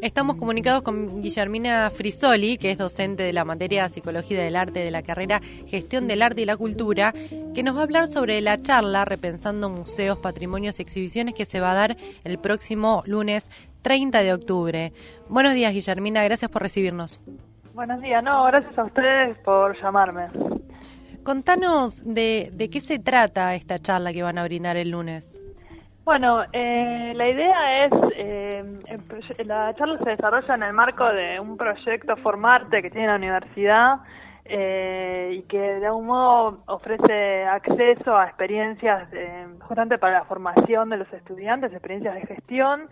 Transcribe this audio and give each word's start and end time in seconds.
Estamos 0.00 0.36
comunicados 0.36 0.80
con 0.80 1.20
Guillermina 1.20 1.90
Frisoli, 1.90 2.56
que 2.56 2.70
es 2.70 2.78
docente 2.78 3.24
de 3.24 3.34
la 3.34 3.44
materia 3.44 3.82
de 3.82 3.90
Psicología 3.90 4.42
del 4.42 4.56
Arte 4.56 4.80
de 4.80 4.90
la 4.90 5.02
carrera 5.02 5.42
Gestión 5.66 6.08
del 6.08 6.22
Arte 6.22 6.40
y 6.40 6.46
la 6.46 6.56
Cultura, 6.56 7.12
que 7.54 7.62
nos 7.62 7.76
va 7.76 7.80
a 7.80 7.82
hablar 7.82 8.06
sobre 8.06 8.40
la 8.40 8.62
charla 8.62 9.04
Repensando 9.04 9.68
Museos, 9.68 10.18
Patrimonios 10.20 10.78
y 10.78 10.82
Exhibiciones 10.82 11.34
que 11.34 11.44
se 11.44 11.60
va 11.60 11.72
a 11.72 11.74
dar 11.74 11.96
el 12.24 12.38
próximo 12.38 13.02
lunes 13.04 13.50
30 13.84 14.22
de 14.22 14.32
octubre. 14.32 14.92
Buenos 15.28 15.52
días, 15.54 15.72
Guillermina, 15.72 16.24
gracias 16.24 16.50
por 16.50 16.62
recibirnos. 16.62 17.20
Buenos 17.74 18.00
días, 18.00 18.24
no, 18.24 18.44
gracias 18.46 18.76
a 18.78 18.84
ustedes 18.84 19.38
por 19.44 19.80
llamarme. 19.80 20.28
Contanos 21.22 22.02
de, 22.04 22.50
de 22.52 22.70
qué 22.70 22.80
se 22.80 22.98
trata 22.98 23.54
esta 23.54 23.78
charla 23.78 24.12
que 24.12 24.22
van 24.22 24.38
a 24.38 24.44
brindar 24.44 24.76
el 24.76 24.90
lunes. 24.90 25.40
Bueno, 26.04 26.42
eh, 26.52 27.12
la 27.14 27.28
idea 27.28 27.86
es, 27.86 27.92
eh, 28.16 28.64
la 29.44 29.74
charla 29.74 29.98
se 29.98 30.10
desarrolla 30.10 30.54
en 30.54 30.62
el 30.62 30.72
marco 30.72 31.04
de 31.06 31.38
un 31.40 31.56
proyecto 31.56 32.16
Formarte 32.16 32.82
que 32.82 32.90
tiene 32.90 33.06
la 33.08 33.16
universidad 33.16 34.00
eh, 34.44 35.36
y 35.38 35.42
que 35.44 35.58
de 35.58 35.86
algún 35.86 36.06
modo 36.06 36.62
ofrece 36.66 37.44
acceso 37.44 38.14
a 38.14 38.26
experiencias 38.26 39.08
eh, 39.14 39.46
justamente 39.60 39.96
para 39.96 40.18
la 40.18 40.24
formación 40.24 40.90
de 40.90 40.98
los 40.98 41.10
estudiantes, 41.12 41.72
experiencias 41.72 42.14
de 42.14 42.26
gestión. 42.26 42.88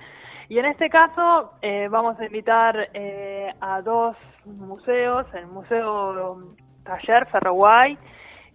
Y 0.53 0.59
en 0.59 0.67
este 0.67 0.91
caso 0.91 1.55
eh, 1.63 1.89
vamos 1.91 2.21
a 2.21 2.27
invitar 2.27 2.91
eh, 2.93 3.51
a 3.59 3.81
dos 3.81 4.15
museos, 4.45 5.25
el 5.33 5.47
Museo 5.47 6.47
Taller 6.85 7.27
Ferroguay, 7.29 7.97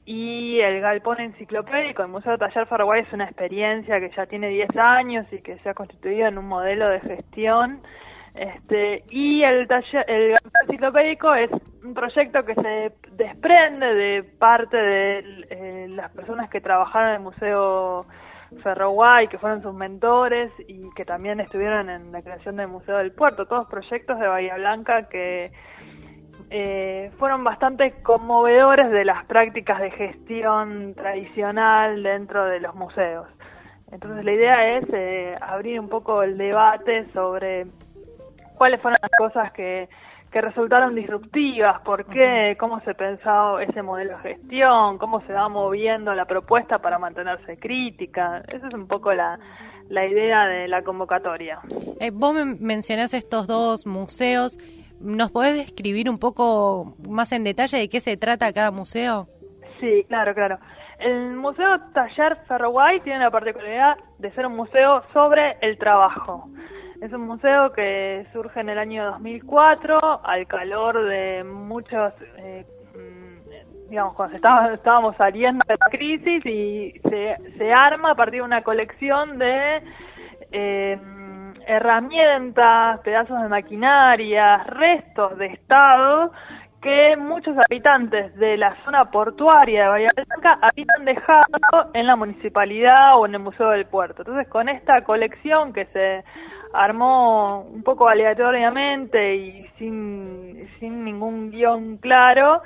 y 0.05 0.59
el 0.59 0.79
Galpón 0.79 1.19
Enciclopédico, 1.19 2.03
el 2.03 2.09
Museo 2.09 2.37
Taller 2.37 2.67
Paraguay 2.67 3.01
es 3.01 3.11
una 3.13 3.23
experiencia 3.23 3.99
que 3.99 4.11
ya 4.15 4.27
tiene 4.27 4.49
10 4.49 4.77
años 4.77 5.25
y 5.31 5.41
que 5.41 5.57
se 5.57 5.69
ha 5.69 5.73
constituido 5.73 6.27
en 6.27 6.37
un 6.37 6.47
modelo 6.47 6.87
de 6.87 6.99
gestión. 6.99 7.81
Este, 8.35 9.03
y 9.09 9.41
el, 9.41 9.67
taller, 9.67 10.05
el 10.07 10.33
Galpón 10.33 10.51
Enciclopédico 10.67 11.33
es 11.33 11.49
un 11.83 11.95
proyecto 11.95 12.45
que 12.45 12.53
se 12.53 12.91
desprende 13.13 13.95
de 13.95 14.23
parte 14.37 14.77
de 14.77 15.45
eh, 15.49 15.87
las 15.89 16.11
personas 16.11 16.47
que 16.51 16.61
trabajaron 16.61 17.09
en 17.09 17.15
el 17.15 17.21
Museo 17.21 18.05
Ferroguay, 18.63 19.27
que 19.27 19.37
fueron 19.37 19.61
sus 19.61 19.73
mentores 19.73 20.51
y 20.67 20.89
que 20.95 21.05
también 21.05 21.39
estuvieron 21.39 21.89
en 21.89 22.11
la 22.11 22.21
creación 22.21 22.55
del 22.55 22.67
Museo 22.67 22.97
del 22.97 23.11
Puerto, 23.11 23.45
todos 23.45 23.67
proyectos 23.67 24.19
de 24.19 24.27
Bahía 24.27 24.55
Blanca 24.55 25.09
que 25.09 25.51
eh, 26.49 27.11
fueron 27.17 27.43
bastante 27.43 27.91
conmovedores 28.03 28.89
de 28.91 29.03
las 29.03 29.25
prácticas 29.25 29.79
de 29.79 29.91
gestión 29.91 30.93
tradicional 30.95 32.03
dentro 32.03 32.45
de 32.45 32.59
los 32.59 32.73
museos. 32.75 33.27
Entonces 33.91 34.23
la 34.23 34.31
idea 34.31 34.77
es 34.77 34.85
eh, 34.93 35.35
abrir 35.41 35.79
un 35.79 35.89
poco 35.89 36.23
el 36.23 36.37
debate 36.37 37.05
sobre 37.13 37.67
cuáles 38.57 38.81
fueron 38.81 38.97
las 39.01 39.11
cosas 39.17 39.51
que, 39.51 39.89
que 40.31 40.41
resultaron 40.41 40.93
disruptivas, 40.95 41.81
por 41.81 42.05
qué, 42.05 42.55
cómo 42.59 42.79
se 42.81 42.93
pensó 42.93 43.59
ese 43.59 43.81
modelo 43.81 44.17
de 44.17 44.35
gestión, 44.35 44.97
cómo 44.97 45.21
se 45.21 45.33
va 45.33 45.47
moviendo 45.47 46.13
la 46.13 46.25
propuesta 46.25 46.79
para 46.79 46.99
mantenerse 46.99 47.57
crítica. 47.57 48.43
Esa 48.47 48.67
es 48.67 48.73
un 48.73 48.87
poco 48.87 49.13
la, 49.13 49.39
la 49.89 50.05
idea 50.05 50.45
de 50.45 50.67
la 50.67 50.81
convocatoria. 50.83 51.59
Eh, 51.99 52.11
vos 52.11 52.35
mencionás 52.59 53.13
estos 53.13 53.47
dos 53.47 53.85
museos. 53.85 54.57
¿Nos 54.99 55.31
podés 55.31 55.55
describir 55.55 56.09
un 56.09 56.19
poco 56.19 56.95
más 57.07 57.31
en 57.31 57.43
detalle 57.43 57.77
de 57.77 57.89
qué 57.89 57.99
se 57.99 58.17
trata 58.17 58.51
cada 58.51 58.71
museo? 58.71 59.27
Sí, 59.79 60.03
claro, 60.07 60.33
claro. 60.33 60.57
El 60.99 61.35
Museo 61.35 61.79
Taller 61.93 62.37
Ferroguay 62.47 62.99
tiene 63.01 63.19
la 63.19 63.29
particularidad 63.29 63.97
de 64.17 64.31
ser 64.31 64.47
un 64.47 64.55
museo 64.55 65.03
sobre 65.13 65.57
el 65.61 65.77
trabajo. 65.77 66.49
Es 67.01 67.13
un 67.13 67.27
museo 67.27 67.71
que 67.73 68.25
surge 68.33 68.59
en 68.59 68.69
el 68.69 68.79
año 68.79 69.05
2004 69.11 70.25
al 70.25 70.47
calor 70.47 71.05
de 71.05 71.43
muchos, 71.43 72.13
eh, 72.37 72.65
mm, 72.95 73.89
digamos, 73.89 74.15
cuando 74.15 74.35
estábamos, 74.35 74.71
estábamos 74.73 75.15
saliendo 75.15 75.63
de 75.67 75.75
la 75.79 75.89
crisis 75.91 76.43
y 76.45 76.99
se, 77.07 77.71
arma 77.71 78.11
a 78.11 78.15
partir 78.15 78.41
de 78.41 78.45
una 78.45 78.63
colección 78.63 79.37
de... 79.37 79.83
Eh, 80.51 80.99
herramientas, 81.67 83.01
pedazos 83.01 83.41
de 83.41 83.49
maquinaria, 83.49 84.63
restos 84.63 85.37
de 85.37 85.47
Estado 85.47 86.31
que 86.81 87.15
muchos 87.17 87.55
habitantes 87.57 88.35
de 88.35 88.57
la 88.57 88.75
zona 88.83 89.09
portuaria 89.09 89.83
de 89.83 89.89
Bahía 89.89 90.11
Blanca 90.15 90.59
habían 90.61 91.05
dejado 91.05 91.45
en 91.93 92.05
la 92.05 92.15
municipalidad 92.15 93.17
o 93.17 93.25
en 93.25 93.33
el 93.33 93.39
Museo 93.39 93.69
del 93.71 93.85
Puerto. 93.85 94.21
Entonces, 94.21 94.47
con 94.47 94.69
esta 94.69 95.01
colección 95.03 95.73
que 95.73 95.85
se 95.85 96.23
armó 96.73 97.61
un 97.61 97.83
poco 97.83 98.07
aleatoriamente 98.07 99.35
y 99.35 99.67
sin, 99.77 100.67
sin 100.79 101.03
ningún 101.03 101.49
guion 101.49 101.97
claro, 101.97 102.61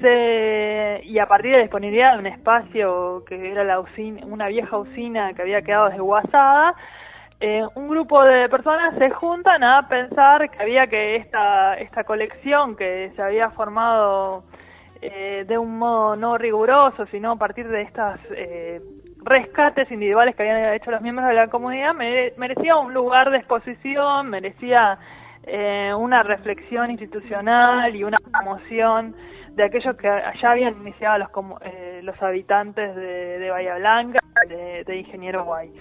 se, 0.00 1.02
y 1.04 1.18
a 1.18 1.26
partir 1.26 1.52
de 1.52 1.58
la 1.58 1.62
disponibilidad 1.62 2.14
de 2.14 2.18
un 2.18 2.26
espacio 2.26 3.24
que 3.26 3.50
era 3.50 3.62
la 3.62 3.78
usina, 3.78 4.24
una 4.26 4.48
vieja 4.48 4.76
usina 4.76 5.34
que 5.34 5.42
había 5.42 5.62
quedado 5.62 5.90
desguazada, 5.90 6.74
eh, 7.44 7.66
un 7.74 7.88
grupo 7.88 8.22
de 8.22 8.48
personas 8.48 8.94
se 8.96 9.10
juntan 9.10 9.64
a 9.64 9.88
pensar 9.88 10.48
que 10.48 10.62
había 10.62 10.86
que 10.86 11.16
esta, 11.16 11.74
esta 11.74 12.04
colección 12.04 12.76
que 12.76 13.10
se 13.16 13.20
había 13.20 13.50
formado 13.50 14.44
eh, 15.00 15.44
de 15.48 15.58
un 15.58 15.76
modo 15.76 16.14
no 16.14 16.38
riguroso, 16.38 17.04
sino 17.06 17.32
a 17.32 17.36
partir 17.36 17.66
de 17.66 17.82
estas 17.82 18.20
eh, 18.30 18.80
rescates 19.24 19.90
individuales 19.90 20.36
que 20.36 20.44
habían 20.44 20.72
hecho 20.74 20.92
los 20.92 21.00
miembros 21.00 21.26
de 21.26 21.34
la 21.34 21.48
comunidad, 21.48 21.94
merecía 21.94 22.76
un 22.76 22.94
lugar 22.94 23.32
de 23.32 23.38
exposición, 23.38 24.30
merecía 24.30 25.00
eh, 25.42 25.92
una 25.98 26.22
reflexión 26.22 26.92
institucional 26.92 27.96
y 27.96 28.04
una 28.04 28.18
promoción 28.18 29.16
de 29.56 29.64
aquellos 29.64 29.96
que 29.96 30.08
ya 30.40 30.52
habían 30.52 30.80
iniciado 30.80 31.18
los, 31.18 31.30
eh, 31.62 32.02
los 32.04 32.22
habitantes 32.22 32.94
de, 32.94 33.40
de 33.40 33.50
Bahía 33.50 33.74
Blanca, 33.78 34.20
de, 34.48 34.84
de 34.84 34.96
Ingeniero 34.96 35.44
Guay. 35.44 35.72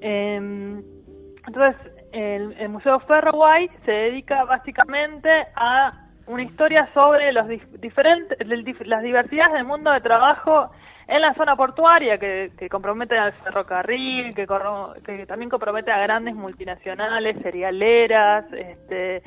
Eh, 0.00 0.82
entonces, 1.46 1.76
el, 2.12 2.52
el 2.58 2.68
Museo 2.68 3.00
Ferroguay 3.00 3.68
se 3.84 3.92
dedica 3.92 4.44
básicamente 4.44 5.30
a 5.54 5.92
una 6.26 6.42
historia 6.42 6.88
sobre 6.94 7.32
los 7.32 7.48
dif 7.48 7.62
diferentes, 7.80 8.38
las 8.86 9.02
diversidades 9.02 9.54
del 9.54 9.64
mundo 9.64 9.90
de 9.90 10.00
trabajo 10.00 10.70
en 11.08 11.20
la 11.20 11.34
zona 11.34 11.56
portuaria 11.56 12.18
que, 12.18 12.52
compromete 12.70 13.18
al 13.18 13.32
ferrocarril, 13.32 14.32
que, 14.32 14.46
que 15.04 15.26
también 15.26 15.50
compromete 15.50 15.90
a 15.90 15.98
grandes 15.98 16.36
multinacionales, 16.36 17.36
cerealeras, 17.42 18.44
este, 18.52 19.22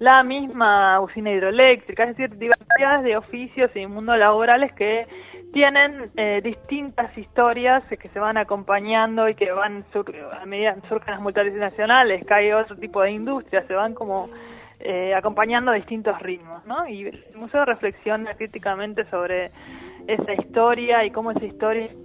la 0.00 0.24
misma 0.24 0.98
usina 1.00 1.30
hidroeléctrica, 1.30 2.04
es 2.04 2.16
decir, 2.16 2.36
diversidades 2.36 3.04
de 3.04 3.16
oficios 3.16 3.70
y 3.76 3.86
mundos 3.86 4.18
laborales 4.18 4.72
que 4.72 5.06
tienen 5.52 6.10
eh, 6.16 6.40
distintas 6.42 7.16
historias 7.16 7.82
que 7.84 8.08
se 8.08 8.18
van 8.18 8.36
acompañando 8.36 9.28
y 9.28 9.34
que 9.34 9.50
van 9.52 9.84
a 10.32 10.46
medida 10.46 10.76
surgen 10.88 11.14
las 11.14 11.20
multinacionales, 11.20 12.24
cae 12.24 12.54
otro 12.54 12.76
tipo 12.76 13.02
de 13.02 13.12
industria, 13.12 13.66
se 13.66 13.74
van 13.74 13.94
como 13.94 14.28
eh, 14.78 15.14
acompañando 15.14 15.72
distintos 15.72 16.20
ritmos, 16.20 16.64
¿no? 16.66 16.86
Y 16.86 17.06
el 17.06 17.24
museo 17.34 17.64
reflexiona 17.64 18.34
críticamente 18.34 19.04
sobre 19.10 19.50
esa 20.06 20.32
historia 20.32 21.04
y 21.04 21.10
cómo 21.10 21.32
esa 21.32 21.44
historia 21.44 21.84
es 21.84 21.96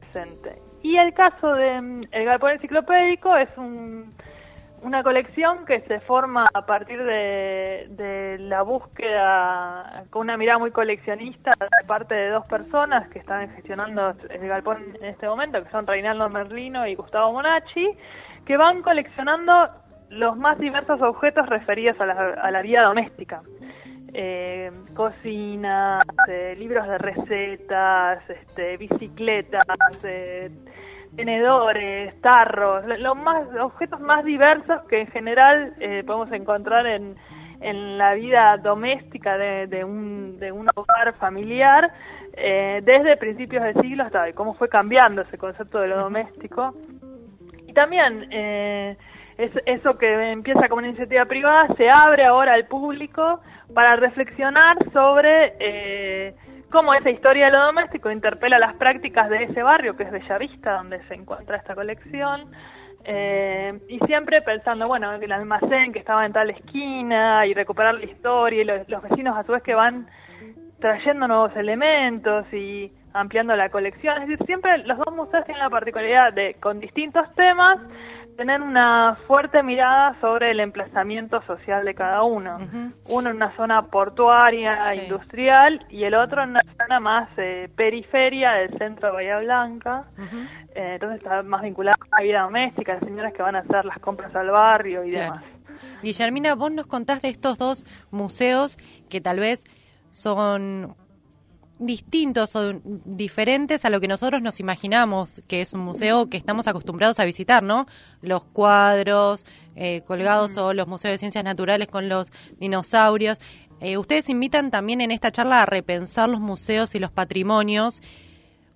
presente. 0.00 0.58
Y 0.82 0.96
el 0.96 1.14
caso 1.14 1.52
de 1.54 1.80
mm, 1.80 2.02
el 2.10 2.24
galpón 2.24 2.52
enciclopédico 2.52 3.36
es 3.36 3.48
un 3.56 4.12
una 4.84 5.02
colección 5.02 5.64
que 5.64 5.80
se 5.82 6.00
forma 6.00 6.48
a 6.52 6.66
partir 6.66 7.02
de, 7.02 8.36
la 8.38 8.62
búsqueda 8.62 10.04
con 10.10 10.22
una 10.22 10.36
mirada 10.36 10.58
muy 10.58 10.70
coleccionista 10.70 11.54
de 11.58 11.86
parte 11.86 12.14
de 12.14 12.28
dos 12.28 12.46
personas 12.46 13.08
que 13.08 13.18
están 13.18 13.48
gestionando 13.54 14.14
el 14.28 14.46
galpón 14.46 14.96
en 15.00 15.06
este 15.06 15.26
momento, 15.26 15.62
que 15.62 15.70
son 15.70 15.86
Reinaldo 15.86 16.28
Merlino 16.28 16.86
y 16.86 16.94
Gustavo 16.94 17.32
Monacci, 17.32 17.88
que 18.44 18.56
van 18.56 18.82
coleccionando 18.82 19.70
los 20.10 20.36
más 20.36 20.58
diversos 20.58 21.00
objetos 21.00 21.48
referidos 21.48 21.98
a 22.00 22.06
la, 22.06 22.34
a 22.34 22.50
la 22.50 22.62
vida 22.62 22.82
doméstica. 22.82 23.42
Eh, 24.12 24.70
cocinas, 24.94 26.04
eh, 26.28 26.54
libros 26.56 26.86
de 26.86 26.98
recetas, 26.98 28.22
este, 28.30 28.76
bicicletas, 28.76 29.64
eh, 30.04 30.50
tenedores, 31.16 32.20
tarros, 32.20 32.84
los 32.98 33.16
más 33.16 33.46
objetos 33.60 34.00
más 34.00 34.24
diversos 34.24 34.82
que 34.88 35.00
en 35.00 35.06
general 35.08 35.74
eh, 35.80 36.02
podemos 36.06 36.30
encontrar 36.32 36.86
en, 36.86 37.16
en 37.60 37.98
la 37.98 38.14
vida 38.14 38.56
doméstica 38.58 39.38
de, 39.38 39.66
de, 39.66 39.84
un, 39.84 40.38
de 40.38 40.52
un 40.52 40.68
hogar 40.74 41.14
familiar 41.14 41.90
eh, 42.36 42.82
desde 42.84 43.16
principios 43.16 43.62
del 43.62 43.74
siglo 43.82 44.04
hasta 44.04 44.22
hoy, 44.22 44.32
cómo 44.32 44.54
fue 44.54 44.68
cambiando 44.68 45.22
ese 45.22 45.38
concepto 45.38 45.78
de 45.80 45.88
lo 45.88 45.98
doméstico. 45.98 46.74
Y 47.66 47.72
también 47.72 48.28
eh, 48.30 48.96
es 49.38 49.50
eso 49.66 49.96
que 49.96 50.32
empieza 50.32 50.68
como 50.68 50.78
una 50.78 50.88
iniciativa 50.88 51.24
privada 51.26 51.68
se 51.76 51.88
abre 51.88 52.24
ahora 52.24 52.54
al 52.54 52.66
público 52.66 53.40
para 53.72 53.96
reflexionar 53.96 54.76
sobre 54.92 55.54
eh, 55.58 56.34
cómo 56.74 56.92
esa 56.92 57.08
historia 57.08 57.46
de 57.46 57.52
lo 57.52 57.66
doméstico 57.66 58.10
interpela 58.10 58.58
las 58.58 58.74
prácticas 58.74 59.30
de 59.30 59.44
ese 59.44 59.62
barrio 59.62 59.96
que 59.96 60.02
es 60.02 60.10
Bellavista, 60.10 60.72
donde 60.72 61.00
se 61.06 61.14
encuentra 61.14 61.56
esta 61.56 61.72
colección. 61.72 62.50
Eh, 63.04 63.78
y 63.88 64.00
siempre 64.06 64.42
pensando, 64.42 64.88
bueno, 64.88 65.12
el 65.12 65.30
almacén 65.30 65.92
que 65.92 66.00
estaba 66.00 66.26
en 66.26 66.32
tal 66.32 66.50
esquina 66.50 67.46
y 67.46 67.54
recuperar 67.54 67.94
la 67.94 68.04
historia 68.04 68.62
y 68.62 68.64
los, 68.64 68.88
los 68.88 69.02
vecinos 69.04 69.36
a 69.36 69.44
su 69.44 69.52
vez 69.52 69.62
que 69.62 69.74
van 69.74 70.08
trayendo 70.80 71.28
nuevos 71.28 71.54
elementos 71.54 72.52
y 72.52 72.90
ampliando 73.12 73.54
la 73.54 73.68
colección. 73.68 74.20
Es 74.22 74.28
decir, 74.28 74.44
siempre 74.44 74.78
los 74.78 74.98
dos 74.98 75.14
museos 75.14 75.44
tienen 75.44 75.62
la 75.62 75.70
particularidad 75.70 76.32
de, 76.32 76.56
con 76.58 76.80
distintos 76.80 77.32
temas, 77.36 77.78
tener 78.36 78.60
una 78.60 79.18
fuerte 79.26 79.62
mirada 79.62 80.18
sobre 80.20 80.50
el 80.50 80.60
emplazamiento 80.60 81.42
social 81.42 81.84
de 81.84 81.94
cada 81.94 82.22
uno. 82.22 82.58
Uno 83.08 83.30
en 83.30 83.36
una 83.36 83.54
zona 83.56 83.86
portuaria, 83.86 84.94
industrial, 84.94 85.84
y 85.88 86.04
el 86.04 86.14
otro 86.14 86.42
en 86.42 86.50
una 86.50 86.64
zona 86.76 87.00
más 87.00 87.28
eh, 87.36 87.68
periferia 87.74 88.52
del 88.52 88.76
centro 88.78 89.08
de 89.08 89.14
Bahía 89.14 89.38
Blanca. 89.38 90.04
Eh, 90.74 90.94
entonces 90.94 91.22
está 91.22 91.42
más 91.42 91.62
vinculado 91.62 91.96
a 92.10 92.20
la 92.20 92.22
vida 92.24 92.42
doméstica, 92.42 92.94
las 92.94 93.04
señoras 93.04 93.32
que 93.32 93.42
van 93.42 93.56
a 93.56 93.60
hacer 93.60 93.84
las 93.84 93.98
compras 93.98 94.34
al 94.34 94.50
barrio 94.50 95.04
y 95.04 95.10
demás. 95.10 95.42
Guillermina, 96.02 96.54
vos 96.54 96.72
nos 96.72 96.86
contás 96.86 97.22
de 97.22 97.28
estos 97.28 97.58
dos 97.58 97.86
museos 98.10 98.78
que 99.08 99.20
tal 99.20 99.40
vez 99.40 99.64
son 100.10 100.94
distintos 101.78 102.54
o 102.54 102.80
diferentes 102.84 103.84
a 103.84 103.90
lo 103.90 104.00
que 104.00 104.08
nosotros 104.08 104.40
nos 104.40 104.60
imaginamos 104.60 105.42
que 105.48 105.60
es 105.60 105.72
un 105.72 105.80
museo 105.80 106.30
que 106.30 106.36
estamos 106.36 106.68
acostumbrados 106.68 107.18
a 107.18 107.24
visitar, 107.24 107.62
¿no? 107.62 107.86
Los 108.22 108.44
cuadros 108.44 109.44
eh, 109.74 110.02
colgados 110.06 110.56
o 110.56 110.72
los 110.72 110.86
museos 110.86 111.14
de 111.14 111.18
ciencias 111.18 111.44
naturales 111.44 111.88
con 111.88 112.08
los 112.08 112.30
dinosaurios. 112.58 113.38
Eh, 113.80 113.98
ustedes 113.98 114.28
invitan 114.30 114.70
también 114.70 115.00
en 115.00 115.10
esta 115.10 115.32
charla 115.32 115.62
a 115.62 115.66
repensar 115.66 116.28
los 116.28 116.40
museos 116.40 116.94
y 116.94 117.00
los 117.00 117.10
patrimonios. 117.10 118.00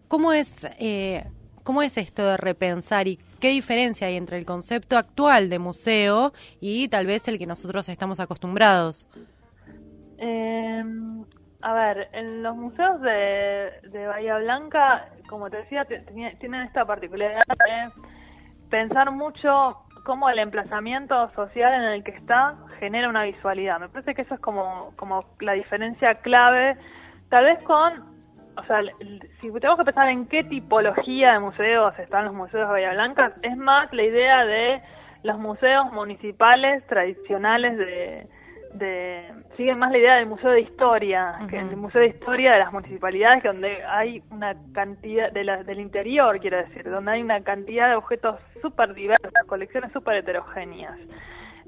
¿Cómo 0.08 0.32
es, 0.32 0.66
eh, 0.78 1.24
¿Cómo 1.62 1.82
es 1.82 1.98
esto 1.98 2.24
de 2.26 2.36
repensar 2.36 3.06
y 3.06 3.18
qué 3.38 3.48
diferencia 3.50 4.08
hay 4.08 4.16
entre 4.16 4.38
el 4.38 4.44
concepto 4.44 4.98
actual 4.98 5.50
de 5.50 5.58
museo 5.60 6.32
y 6.60 6.88
tal 6.88 7.06
vez 7.06 7.28
el 7.28 7.38
que 7.38 7.46
nosotros 7.46 7.88
estamos 7.88 8.18
acostumbrados? 8.18 9.06
A 11.60 11.72
ver, 11.74 12.08
en 12.12 12.42
los 12.42 12.54
museos 12.54 13.00
de, 13.00 13.72
de 13.90 14.06
Bahía 14.06 14.38
Blanca, 14.38 15.08
como 15.28 15.50
te 15.50 15.56
decía, 15.58 15.84
tienen 15.84 16.62
esta 16.62 16.84
particularidad 16.84 17.42
de 17.48 17.90
pensar 18.70 19.10
mucho 19.10 19.76
cómo 20.04 20.30
el 20.30 20.38
emplazamiento 20.38 21.30
social 21.32 21.74
en 21.74 21.82
el 21.82 22.04
que 22.04 22.12
está 22.12 22.54
genera 22.78 23.08
una 23.08 23.24
visualidad. 23.24 23.80
Me 23.80 23.88
parece 23.88 24.14
que 24.14 24.22
eso 24.22 24.34
es 24.34 24.40
como, 24.40 24.92
como 24.96 25.24
la 25.40 25.52
diferencia 25.52 26.14
clave, 26.16 26.76
tal 27.28 27.44
vez 27.44 27.62
con, 27.64 28.04
o 28.56 28.62
sea, 28.64 28.80
si 29.40 29.52
tenemos 29.52 29.78
que 29.78 29.84
pensar 29.84 30.08
en 30.08 30.26
qué 30.28 30.44
tipología 30.44 31.32
de 31.32 31.40
museos 31.40 31.98
están 31.98 32.26
los 32.26 32.34
museos 32.34 32.68
de 32.68 32.72
Bahía 32.72 32.92
Blanca, 32.92 33.32
es 33.42 33.56
más 33.56 33.92
la 33.92 34.02
idea 34.02 34.44
de 34.44 34.80
los 35.24 35.38
museos 35.38 35.92
municipales 35.92 36.86
tradicionales 36.86 37.76
de, 37.76 38.28
de 38.74 39.07
siguen 39.56 39.78
más 39.78 39.90
la 39.90 39.98
idea 39.98 40.16
del 40.16 40.26
museo 40.26 40.50
de 40.50 40.60
historia 40.60 41.38
que 41.50 41.58
el 41.58 41.76
museo 41.76 42.00
de 42.00 42.08
historia 42.08 42.52
de 42.52 42.58
las 42.60 42.72
municipalidades 42.72 43.42
donde 43.42 43.82
hay 43.84 44.22
una 44.30 44.56
cantidad 44.72 45.32
de 45.32 45.44
la, 45.44 45.62
del 45.64 45.80
interior 45.80 46.38
quiero 46.40 46.58
decir 46.58 46.88
donde 46.88 47.12
hay 47.12 47.22
una 47.22 47.40
cantidad 47.42 47.88
de 47.88 47.96
objetos 47.96 48.36
súper 48.62 48.94
diversos 48.94 49.32
colecciones 49.46 49.92
súper 49.92 50.16
heterogéneas 50.16 50.98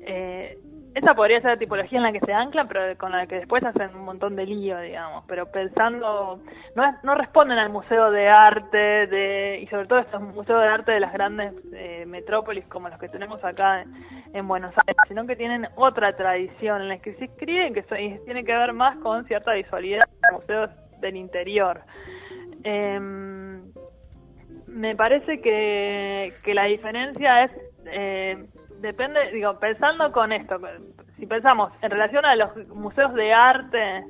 eh, 0.02 0.58
esa 0.94 1.14
podría 1.14 1.40
ser 1.40 1.50
la 1.50 1.56
tipología 1.56 1.98
en 1.98 2.04
la 2.04 2.12
que 2.12 2.20
se 2.20 2.32
anclan, 2.32 2.66
pero 2.66 2.96
con 2.98 3.12
la 3.12 3.26
que 3.26 3.36
después 3.36 3.62
hacen 3.62 3.94
un 3.94 4.04
montón 4.04 4.34
de 4.34 4.44
lío, 4.44 4.78
digamos. 4.80 5.24
Pero 5.28 5.46
pensando, 5.50 6.40
no, 6.74 7.14
responden 7.14 7.58
al 7.58 7.70
museo 7.70 8.10
de 8.10 8.28
arte, 8.28 9.06
de 9.06 9.60
y 9.62 9.66
sobre 9.68 9.86
todo 9.86 10.00
estos 10.00 10.20
museos 10.20 10.60
de 10.60 10.68
arte 10.68 10.92
de 10.92 11.00
las 11.00 11.12
grandes 11.12 11.54
eh, 11.72 12.04
metrópolis 12.06 12.64
como 12.66 12.88
los 12.88 12.98
que 12.98 13.08
tenemos 13.08 13.42
acá 13.44 13.84
en, 14.32 14.48
Buenos 14.48 14.74
Aires, 14.78 14.96
sino 15.06 15.26
que 15.26 15.36
tienen 15.36 15.68
otra 15.76 16.16
tradición 16.16 16.82
en 16.82 16.88
la 16.88 16.98
que 16.98 17.14
se 17.14 17.26
escriben 17.26 17.72
que 17.72 17.82
tiene 18.24 18.44
que 18.44 18.52
ver 18.52 18.72
más 18.72 18.96
con 18.98 19.24
cierta 19.26 19.52
visualidad 19.52 20.04
de 20.06 20.36
museos 20.36 20.70
del 21.00 21.16
interior. 21.16 21.82
Em, 22.64 23.62
me 24.66 24.96
parece 24.96 25.40
que, 25.40 26.34
que 26.42 26.54
la 26.54 26.64
diferencia 26.64 27.44
es 27.44 27.52
eh, 27.86 28.46
depende, 28.80 29.30
digo, 29.32 29.58
pensando 29.58 30.10
con 30.12 30.32
esto, 30.32 30.58
si 31.18 31.26
pensamos 31.26 31.72
en 31.82 31.90
relación 31.90 32.24
a 32.24 32.34
los 32.36 32.56
museos 32.68 33.14
de 33.14 33.32
arte, 33.32 34.04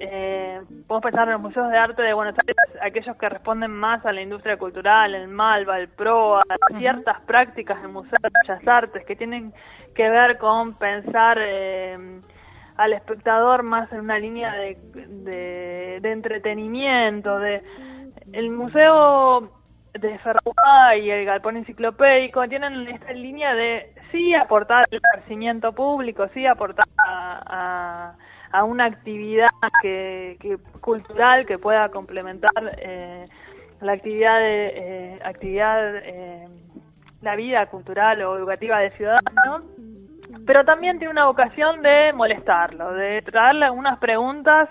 eh, 0.00 0.60
podemos 0.86 1.04
pensar 1.04 1.28
en 1.28 1.34
los 1.34 1.42
museos 1.42 1.70
de 1.70 1.76
arte 1.76 2.02
de 2.02 2.12
Buenos 2.12 2.34
Aires, 2.38 2.56
aquellos 2.82 3.16
que 3.16 3.28
responden 3.28 3.70
más 3.70 4.04
a 4.06 4.12
la 4.12 4.22
industria 4.22 4.56
cultural, 4.56 5.14
el 5.14 5.28
Malva, 5.28 5.78
el 5.78 5.88
PROA, 5.88 6.42
ciertas 6.76 7.20
prácticas 7.22 7.80
del 7.82 7.92
Museo 7.92 8.18
de 8.22 8.30
Bellas 8.42 8.66
Artes 8.66 9.04
que 9.04 9.16
tienen 9.16 9.52
que 9.94 10.08
ver 10.08 10.38
con 10.38 10.74
pensar 10.74 11.38
eh, 11.40 12.20
al 12.76 12.92
espectador 12.94 13.62
más 13.62 13.92
en 13.92 14.00
una 14.00 14.18
línea 14.18 14.52
de, 14.54 14.78
de, 14.94 15.98
de 16.00 16.12
entretenimiento, 16.12 17.38
de 17.38 17.62
el 18.32 18.50
museo 18.50 19.50
de 19.92 20.18
Ferrari 20.18 21.00
y 21.00 21.10
el 21.10 21.26
galpón 21.26 21.56
enciclopédico 21.58 22.48
tienen 22.48 22.88
esta 22.88 23.12
línea 23.12 23.54
de 23.54 23.91
sí 24.12 24.34
aportar 24.34 24.86
al 24.90 25.00
crecimiento 25.00 25.72
público, 25.72 26.28
sí 26.32 26.46
aportar 26.46 26.86
a, 26.98 28.14
a, 28.52 28.64
una 28.64 28.84
actividad 28.84 29.50
que, 29.82 30.36
que, 30.38 30.58
cultural 30.80 31.46
que 31.46 31.58
pueda 31.58 31.88
complementar 31.88 32.52
eh, 32.78 33.24
la 33.80 33.92
actividad 33.92 34.38
de 34.38 34.66
eh, 34.76 35.18
actividad 35.24 35.96
eh, 35.96 36.48
la 37.22 37.34
vida 37.34 37.66
cultural 37.66 38.22
o 38.22 38.36
educativa 38.36 38.78
de 38.80 38.90
ciudadanos 38.90 39.62
pero 40.46 40.64
también 40.64 40.98
tiene 40.98 41.12
una 41.12 41.26
vocación 41.26 41.82
de 41.82 42.12
molestarlo, 42.14 42.92
de 42.94 43.22
traerle 43.22 43.66
algunas 43.66 43.98
preguntas 43.98 44.68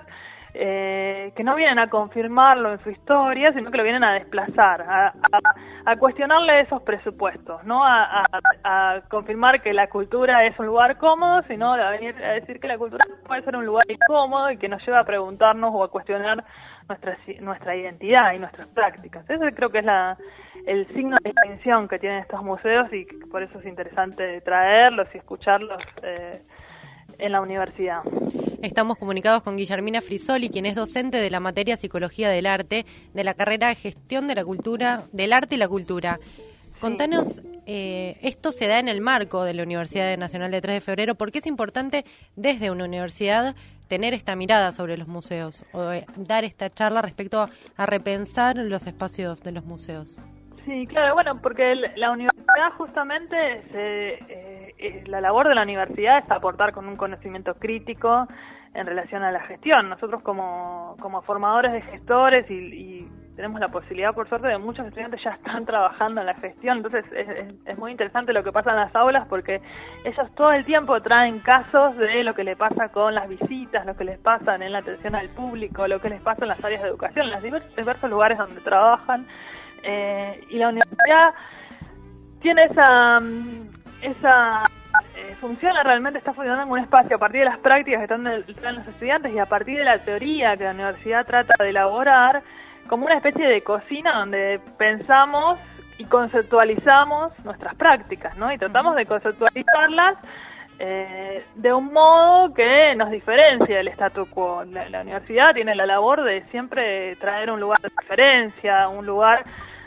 eh, 0.53 1.31
que 1.35 1.43
no 1.43 1.55
vienen 1.55 1.79
a 1.79 1.89
confirmarlo 1.89 2.73
en 2.73 2.83
su 2.83 2.89
historia, 2.89 3.53
sino 3.53 3.71
que 3.71 3.77
lo 3.77 3.83
vienen 3.83 4.03
a 4.03 4.13
desplazar, 4.13 4.81
a, 4.81 5.95
cuestionarle 5.97 6.61
esos 6.61 6.81
presupuestos, 6.83 7.63
no 7.63 7.83
a, 7.83 8.25
a, 8.63 9.01
confirmar 9.09 9.61
que 9.61 9.73
la 9.73 9.87
cultura 9.87 10.45
es 10.45 10.57
un 10.59 10.65
lugar 10.67 10.97
cómodo, 10.97 11.41
sino 11.47 11.73
a 11.73 11.91
venir 11.91 12.15
a 12.23 12.33
decir 12.33 12.59
que 12.59 12.67
la 12.67 12.77
cultura 12.77 13.05
puede 13.25 13.43
ser 13.43 13.55
un 13.55 13.65
lugar 13.65 13.85
incómodo 13.89 14.51
y 14.51 14.57
que 14.57 14.69
nos 14.69 14.85
lleva 14.85 14.99
a 14.99 15.05
preguntarnos 15.05 15.71
o 15.73 15.83
a 15.83 15.89
cuestionar 15.89 16.43
nuestra, 16.87 17.17
nuestra 17.39 17.75
identidad 17.75 18.33
y 18.33 18.39
nuestras 18.39 18.67
prácticas. 18.67 19.29
Ese 19.29 19.53
creo 19.53 19.69
que 19.69 19.79
es 19.79 19.85
la, 19.85 20.17
el 20.65 20.87
signo 20.93 21.17
de 21.23 21.31
distinción 21.31 21.87
que 21.87 21.99
tienen 21.99 22.19
estos 22.19 22.43
museos 22.43 22.91
y 22.91 23.05
por 23.27 23.41
eso 23.41 23.59
es 23.59 23.65
interesante 23.65 24.41
traerlos 24.41 25.07
y 25.13 25.17
escucharlos. 25.17 25.81
Eh, 26.03 26.41
en 27.21 27.31
la 27.31 27.41
universidad. 27.41 28.01
Estamos 28.61 28.99
comunicados 28.99 29.41
con 29.41 29.57
Guillermina 29.57 30.01
Frisoli, 30.01 30.51
quien 30.51 30.67
es 30.67 30.75
docente 30.75 31.17
de 31.17 31.31
la 31.31 31.39
materia 31.39 31.77
Psicología 31.77 32.29
del 32.29 32.45
Arte 32.45 32.85
de 33.11 33.23
la 33.23 33.33
carrera 33.33 33.73
Gestión 33.73 34.27
de 34.27 34.35
la 34.35 34.45
Cultura, 34.45 35.05
del 35.11 35.33
Arte 35.33 35.55
y 35.55 35.57
la 35.57 35.67
Cultura. 35.67 36.19
Contanos, 36.79 37.41
eh, 37.65 38.19
esto 38.21 38.51
se 38.51 38.67
da 38.67 38.77
en 38.77 38.87
el 38.87 39.01
marco 39.01 39.43
de 39.43 39.55
la 39.55 39.63
Universidad 39.63 40.15
Nacional 40.15 40.51
de 40.51 40.61
3 40.61 40.75
de 40.75 40.81
Febrero. 40.81 41.15
¿Por 41.15 41.31
qué 41.31 41.39
es 41.39 41.47
importante 41.47 42.05
desde 42.35 42.69
una 42.69 42.85
universidad 42.85 43.55
tener 43.87 44.13
esta 44.13 44.35
mirada 44.35 44.71
sobre 44.71 44.95
los 44.95 45.07
museos 45.07 45.65
o 45.73 45.91
eh, 45.91 46.05
dar 46.15 46.43
esta 46.43 46.69
charla 46.69 47.01
respecto 47.01 47.49
a 47.77 47.85
repensar 47.87 48.57
los 48.57 48.85
espacios 48.85 49.41
de 49.41 49.53
los 49.53 49.65
museos? 49.65 50.19
Sí, 50.65 50.85
claro, 50.85 51.15
bueno, 51.15 51.41
porque 51.41 51.73
la 51.95 52.11
universidad 52.11 52.71
justamente, 52.77 53.63
eh, 53.73 54.60
eh, 54.81 55.03
la 55.07 55.21
labor 55.21 55.47
de 55.47 55.55
la 55.55 55.63
universidad 55.63 56.19
es 56.19 56.31
aportar 56.31 56.73
con 56.73 56.87
un 56.87 56.95
conocimiento 56.95 57.53
crítico 57.55 58.27
en 58.73 58.85
relación 58.85 59.23
a 59.23 59.31
la 59.31 59.41
gestión. 59.41 59.89
Nosotros 59.89 60.21
como, 60.23 60.95
como 60.99 61.21
formadores 61.21 61.73
de 61.73 61.81
gestores 61.81 62.49
y, 62.49 63.07
tenemos 63.35 63.61
la 63.61 63.69
posibilidad, 63.69 64.13
por 64.13 64.27
suerte, 64.27 64.49
de 64.49 64.57
muchos 64.57 64.85
estudiantes 64.85 65.23
ya 65.23 65.31
están 65.31 65.65
trabajando 65.65 66.19
en 66.19 66.27
la 66.27 66.35
gestión, 66.35 66.77
entonces 66.77 67.05
es, 67.13 67.55
es, 67.65 67.77
muy 67.77 67.89
interesante 67.89 68.33
lo 68.33 68.43
que 68.43 68.51
pasa 68.51 68.71
en 68.71 68.75
las 68.75 68.95
aulas 68.95 69.25
porque 69.29 69.61
ellos 70.03 70.35
todo 70.35 70.51
el 70.51 70.63
tiempo 70.65 71.01
traen 71.01 71.39
casos 71.39 71.97
de 71.97 72.23
lo 72.23 72.35
que 72.35 72.43
le 72.43 72.55
pasa 72.55 72.89
con 72.89 73.15
las 73.15 73.27
visitas, 73.29 73.85
lo 73.85 73.95
que 73.95 74.03
les 74.03 74.19
pasa 74.19 74.55
en 74.55 74.71
la 74.71 74.79
atención 74.79 75.15
al 75.15 75.29
público, 75.29 75.87
lo 75.87 75.99
que 76.01 76.09
les 76.09 76.21
pasa 76.21 76.43
en 76.43 76.49
las 76.49 76.63
áreas 76.63 76.83
de 76.83 76.89
educación, 76.89 77.27
en 77.27 77.31
los 77.31 77.41
diversos 77.41 78.09
lugares 78.09 78.37
donde 78.37 78.61
trabajan. 78.61 79.25
Eh, 79.81 80.43
y 80.49 80.57
la 80.57 80.69
universidad 80.69 81.33
tiene 82.41 82.65
esa, 82.65 83.19
mm, 83.19 83.80
esa 84.01 84.69
eh, 85.15 85.35
funciona 85.39 85.83
realmente, 85.83 86.19
está 86.19 86.33
funcionando 86.33 86.63
en 86.63 86.71
un 86.71 86.79
espacio 86.79 87.15
a 87.15 87.19
partir 87.19 87.41
de 87.41 87.45
las 87.45 87.59
prácticas 87.59 87.99
que 87.99 88.51
están 88.51 88.75
los 88.75 88.87
estudiantes 88.87 89.33
y 89.33 89.39
a 89.39 89.45
partir 89.45 89.77
de 89.77 89.85
la 89.85 89.99
teoría 89.99 90.57
que 90.57 90.63
la 90.63 90.71
universidad 90.71 91.25
trata 91.25 91.53
de 91.59 91.69
elaborar, 91.69 92.41
como 92.87 93.05
una 93.05 93.15
especie 93.15 93.47
de 93.47 93.61
cocina 93.61 94.19
donde 94.19 94.59
pensamos 94.77 95.59
y 95.97 96.05
conceptualizamos 96.05 97.31
nuestras 97.45 97.75
prácticas, 97.75 98.35
¿no? 98.37 98.51
Y 98.51 98.57
tratamos 98.57 98.95
de 98.95 99.05
conceptualizarlas 99.05 100.17
eh, 100.79 101.43
de 101.53 101.73
un 101.73 101.93
modo 101.93 102.51
que 102.55 102.95
nos 102.95 103.11
diferencia 103.11 103.77
del 103.77 103.89
statu 103.89 104.27
quo. 104.27 104.63
La, 104.65 105.01
universidad 105.01 105.53
tiene 105.53 105.75
la 105.75 105.85
labor 105.85 106.23
de 106.23 106.41
siempre 106.49 107.15
traer 107.17 107.51
un 107.51 107.59
lugar 107.59 107.79
de 107.81 107.89
referencia, 107.95 108.89
un 108.89 109.05
lugar 109.05 109.43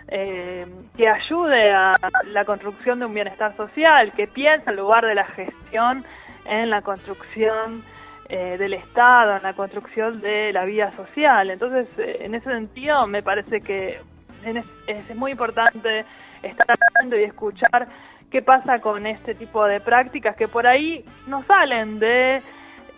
eh, 0.09 0.67
que 0.97 1.09
ayude 1.09 1.73
a 1.73 1.97
la 2.27 2.45
construcción 2.45 2.99
de 2.99 3.07
un 3.07 3.15
bienestar 3.15 3.57
social, 3.57 4.13
que 4.13 4.27
piensa 4.27 4.71
en 4.71 4.77
lugar 4.77 5.05
de 5.05 5.15
la 5.15 5.25
gestión 5.25 6.05
en 6.45 6.71
la 6.71 6.83
construcción 6.83 7.83
eh, 8.29 8.57
del 8.59 8.75
Estado, 8.75 9.37
en 9.37 9.43
la 9.43 9.55
construcción 9.55 10.21
de 10.21 10.53
la 10.53 10.65
vida 10.65 10.95
social. 10.97 11.51
Entonces, 11.51 11.89
en 11.97 12.35
ese 12.35 12.51
sentido, 12.51 13.07
me 13.07 13.23
parece 13.23 13.61
que 13.61 13.99
es, 14.45 14.65
es 14.87 15.17
muy 15.17 15.33
importante 15.33 16.05
estar 16.43 16.67
atento 16.71 17.17
y 17.17 17.25
escuchar 17.25 17.89
qué 18.31 18.43
pasa 18.43 18.81
con 18.81 19.07
este 19.07 19.35
tipo 19.35 19.65
de 19.65 19.81
prácticas 19.81 20.37
que 20.37 20.49
por 20.49 20.67
ahí 20.67 21.05
no 21.27 21.43
salen 21.45 21.99
de 21.99 22.43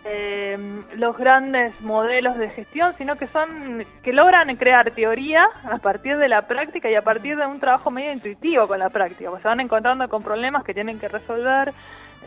eh, 0.09 0.57
los 0.95 1.17
grandes 1.17 1.79
modelos 1.81 2.37
de 2.37 2.49
gestión, 2.49 2.93
sino 2.97 3.17
que 3.17 3.27
son 3.27 3.85
que 4.01 4.13
logran 4.13 4.55
crear 4.55 4.91
teoría 4.91 5.45
a 5.63 5.77
partir 5.79 6.17
de 6.17 6.29
la 6.29 6.47
práctica 6.47 6.89
y 6.89 6.95
a 6.95 7.01
partir 7.01 7.35
de 7.37 7.45
un 7.45 7.59
trabajo 7.59 7.91
medio 7.91 8.13
intuitivo 8.13 8.67
con 8.67 8.79
la 8.79 8.89
práctica, 8.89 9.29
pues 9.29 9.41
se 9.41 9.47
van 9.47 9.59
encontrando 9.59 10.07
con 10.07 10.23
problemas 10.23 10.63
que 10.63 10.73
tienen 10.73 10.99
que 10.99 11.07
resolver 11.07 11.73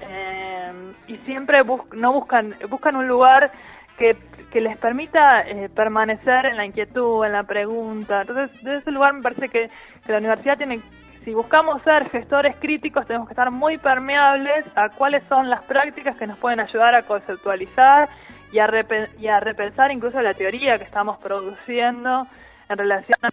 eh, 0.03 0.73
y 1.09 1.17
siempre 1.19 1.63
no 1.93 2.13
buscan 2.13 2.55
buscan 2.69 2.97
un 2.97 3.09
lugar 3.09 3.51
que, 3.99 4.17
que 4.51 4.61
les 4.61 4.77
permita 4.79 5.43
eh, 5.43 5.69
permanecer 5.75 6.47
en 6.47 6.57
la 6.57 6.67
inquietud, 6.67 7.25
en 7.25 7.33
la 7.33 7.45
pregunta. 7.45 8.23
Entonces, 8.23 8.51
desde 8.63 8.79
ese 8.79 8.93
lugar 8.93 9.15
me 9.15 9.23
parece 9.23 9.49
que 9.49 9.69
la 10.07 10.19
universidad 10.19 10.57
tiene 10.57 10.81
si 11.25 11.35
buscamos 11.35 11.83
ser 11.83 12.09
gestores 12.11 12.57
críticos, 12.57 13.07
tenemos 13.07 13.29
que 13.29 13.33
estar 13.33 13.51
muy 13.51 13.79
permeables 13.79 14.65
a 14.75 14.89
cuáles 14.91 15.23
son 15.29 15.51
las 15.51 15.63
prácticas 15.65 16.17
que 16.17 16.27
nos 16.27 16.39
pueden 16.39 16.61
ayudar 16.61 16.95
a 16.95 17.03
conceptualizar 17.03 18.09
y 18.53 18.59
a, 18.59 18.69
y 19.19 19.27
a 19.29 19.41
repensar 19.41 19.93
incluso 19.93 20.21
la 20.23 20.35
teoría 20.35 20.79
que 20.79 20.85
estamos 20.85 21.19
produciendo 21.19 22.27
en 22.69 22.79
relación 22.79 23.19
a 23.23 23.31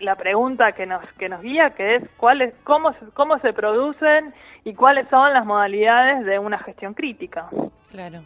la 0.00 0.16
pregunta 0.16 0.72
que 0.72 0.86
nos 0.86 1.04
que 1.14 1.28
nos 1.28 1.40
guía, 1.40 1.70
que 1.70 1.96
es 1.96 2.02
cuáles 2.16 2.54
cómo 2.64 2.94
cómo 3.14 3.38
se 3.38 3.52
producen 3.52 4.34
y 4.64 4.74
cuáles 4.74 5.08
son 5.08 5.32
las 5.32 5.46
modalidades 5.46 6.24
de 6.26 6.38
una 6.38 6.58
gestión 6.58 6.94
crítica. 6.94 7.48
Claro. 7.90 8.22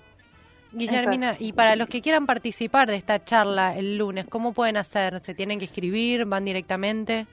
Guillermina, 0.71 1.37
y 1.39 1.55
para 1.55 1.77
los 1.77 1.89
que 1.89 2.03
quieran 2.03 2.27
participar 2.27 2.89
de 2.89 2.97
esta 2.97 3.25
charla 3.25 3.75
el 3.75 3.97
lunes, 3.97 4.27
¿cómo 4.27 4.53
pueden 4.53 4.77
hacer? 4.77 5.19
¿Se 5.21 5.35
tienen 5.35 5.59
que 5.59 5.65
escribir? 5.65 6.27
¿Van 6.27 6.45
directamente? 6.45 7.27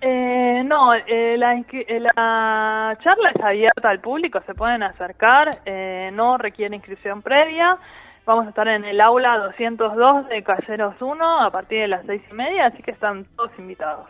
Eh, 0.00 0.62
no, 0.64 0.94
eh, 0.94 1.36
la, 1.38 1.54
eh, 1.54 2.00
la, 2.00 2.96
charla 3.02 3.30
es 3.34 3.42
abierta 3.42 3.90
al 3.90 4.00
público, 4.00 4.40
se 4.46 4.54
pueden 4.54 4.82
acercar, 4.82 5.58
eh, 5.64 6.10
no 6.12 6.38
requiere 6.38 6.76
inscripción 6.76 7.22
previa. 7.22 7.78
Vamos 8.26 8.46
a 8.46 8.48
estar 8.48 8.66
en 8.68 8.86
el 8.86 9.02
aula 9.02 9.36
202 9.36 10.28
de 10.28 10.42
Caseros 10.42 10.94
1 11.00 11.44
a 11.44 11.50
partir 11.50 11.80
de 11.80 11.88
las 11.88 12.06
seis 12.06 12.22
y 12.30 12.34
media, 12.34 12.66
así 12.66 12.82
que 12.82 12.92
están 12.92 13.26
todos 13.36 13.50
invitados. 13.58 14.06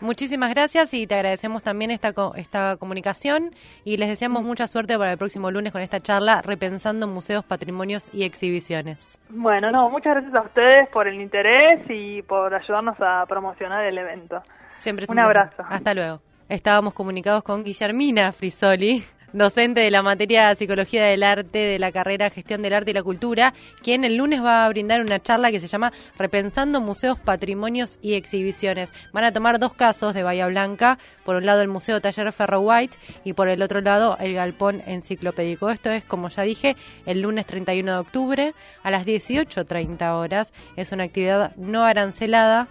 Muchísimas 0.00 0.54
gracias 0.54 0.94
y 0.94 1.06
te 1.06 1.16
agradecemos 1.16 1.62
también 1.62 1.90
esta, 1.90 2.14
esta 2.36 2.78
comunicación 2.78 3.50
y 3.84 3.98
les 3.98 4.08
deseamos 4.08 4.42
mucha 4.42 4.66
suerte 4.68 4.96
para 4.96 5.12
el 5.12 5.18
próximo 5.18 5.50
lunes 5.50 5.72
con 5.72 5.82
esta 5.82 6.00
charla 6.00 6.40
Repensando 6.40 7.06
Museos, 7.06 7.44
Patrimonios 7.44 8.08
y 8.14 8.24
Exhibiciones. 8.24 9.18
Bueno, 9.28 9.70
no, 9.70 9.90
muchas 9.90 10.14
gracias 10.14 10.34
a 10.34 10.46
ustedes 10.46 10.88
por 10.88 11.06
el 11.06 11.20
interés 11.20 11.84
y 11.90 12.22
por 12.22 12.54
ayudarnos 12.54 12.96
a 13.00 13.26
promocionar 13.26 13.84
el 13.84 13.98
evento. 13.98 14.40
Siempre 14.78 15.06
un, 15.08 15.18
abrazo. 15.18 15.62
Hasta 15.68 15.94
luego. 15.94 16.20
Estábamos 16.48 16.94
comunicados 16.94 17.42
con 17.42 17.62
Guillermina 17.62 18.32
Frisoli, 18.32 19.04
docente 19.32 19.80
de 19.80 19.90
la 19.90 20.02
materia 20.02 20.54
Psicología 20.54 21.04
del 21.04 21.22
Arte 21.22 21.58
de 21.58 21.78
la 21.78 21.92
carrera 21.92 22.30
Gestión 22.30 22.62
del 22.62 22.72
Arte 22.72 22.92
y 22.92 22.94
la 22.94 23.02
Cultura, 23.02 23.52
quien 23.82 24.04
el 24.04 24.16
lunes 24.16 24.42
va 24.42 24.64
a 24.64 24.68
brindar 24.68 25.02
una 25.02 25.20
charla 25.20 25.50
que 25.50 25.60
se 25.60 25.66
llama 25.66 25.92
Repensando 26.16 26.80
Museos, 26.80 27.18
Patrimonios 27.18 27.98
y 28.00 28.14
Exhibiciones. 28.14 28.94
Van 29.12 29.24
a 29.24 29.32
tomar 29.32 29.58
dos 29.58 29.74
casos 29.74 30.14
de 30.14 30.22
Bahía 30.22 30.46
Blanca, 30.46 30.98
por 31.24 31.36
un 31.36 31.44
lado 31.44 31.60
el 31.60 31.68
Museo 31.68 32.00
Taller 32.00 32.32
Ferro 32.32 32.60
White 32.60 32.96
y 33.24 33.34
por 33.34 33.48
el 33.48 33.60
otro 33.60 33.80
lado 33.80 34.16
el 34.20 34.32
Galpón 34.32 34.82
Enciclopédico. 34.86 35.68
Esto 35.70 35.90
es, 35.90 36.04
como 36.04 36.28
ya 36.28 36.44
dije, 36.44 36.76
el 37.04 37.20
lunes 37.20 37.44
31 37.46 37.92
de 37.92 37.98
octubre 37.98 38.54
a 38.82 38.90
las 38.90 39.04
18.30 39.04 40.14
horas. 40.14 40.54
Es 40.76 40.92
una 40.92 41.04
actividad 41.04 41.54
no 41.56 41.84
arancelada 41.84 42.68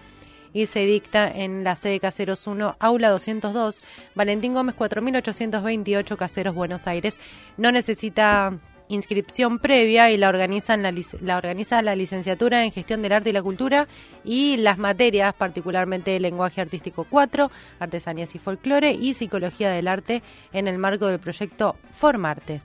y 0.54 0.66
se 0.66 0.86
dicta 0.86 1.30
en 1.30 1.63
la 1.63 1.75
sede 1.75 2.00
Caseros 2.00 2.46
1, 2.48 2.77
aula 2.80 3.10
202, 3.10 3.84
Valentín 4.16 4.54
Gómez 4.54 4.75
4828, 4.75 6.18
Caseros, 6.18 6.56
Buenos 6.56 6.88
Aires. 6.88 7.20
No 7.58 7.72
necesita 7.72 8.60
inscripción 8.89 9.60
previa 9.60 10.12
y 10.12 10.18
la, 10.18 10.30
organizan 10.30 10.82
la, 10.82 10.94
la 11.22 11.38
organiza 11.38 11.82
la 11.82 11.96
licenciatura 11.96 12.63
en 12.63 12.72
gestión 12.72 13.01
del 13.01 13.13
arte 13.13 13.30
y 13.30 13.34
la 13.34 13.44
cultura 13.44 13.88
y 14.24 14.58
las 14.58 14.77
materias, 14.77 15.34
particularmente 15.34 16.20
lenguaje 16.20 16.62
artístico 16.62 17.06
4, 17.10 17.51
artesanías 17.80 18.34
y 18.36 18.39
folclore 18.39 18.92
y 18.92 19.13
psicología 19.13 19.72
del 19.72 19.88
arte 19.88 20.24
en 20.54 20.68
el 20.68 20.77
marco 20.77 21.08
del 21.08 21.20
proyecto 21.20 21.75
Formarte. 21.92 22.62